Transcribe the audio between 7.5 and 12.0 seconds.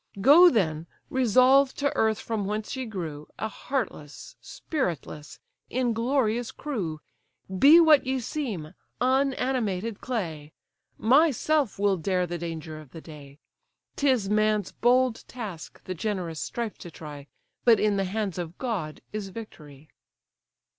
Be what ye seem, unanimated clay, Myself will